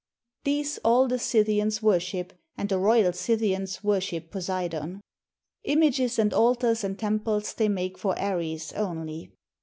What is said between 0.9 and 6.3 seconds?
the Scythians worship, and the Royal Scyth ians worship Poseidon. Images